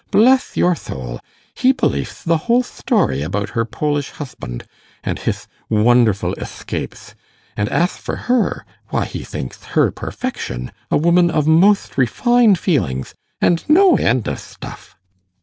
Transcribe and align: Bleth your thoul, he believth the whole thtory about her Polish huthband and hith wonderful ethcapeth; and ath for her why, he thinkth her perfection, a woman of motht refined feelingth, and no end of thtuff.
Bleth 0.09 0.57
your 0.57 0.73
thoul, 0.75 1.19
he 1.53 1.71
believth 1.73 2.23
the 2.23 2.37
whole 2.49 2.63
thtory 2.63 3.23
about 3.23 3.49
her 3.49 3.65
Polish 3.65 4.13
huthband 4.13 4.63
and 5.03 5.19
hith 5.19 5.45
wonderful 5.69 6.33
ethcapeth; 6.39 7.13
and 7.55 7.69
ath 7.69 7.97
for 7.99 8.15
her 8.25 8.65
why, 8.89 9.05
he 9.05 9.23
thinkth 9.23 9.63
her 9.75 9.91
perfection, 9.91 10.71
a 10.89 10.97
woman 10.97 11.29
of 11.29 11.45
motht 11.45 11.99
refined 11.99 12.57
feelingth, 12.57 13.13
and 13.39 13.63
no 13.69 13.95
end 13.95 14.27
of 14.27 14.39
thtuff. 14.39 14.95